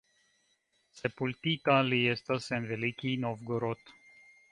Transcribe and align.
Sepultita 0.99 1.75
li 1.89 1.99
estas 2.13 2.47
en 2.57 2.65
Velikij 2.71 3.13
Novgorod. 3.27 3.93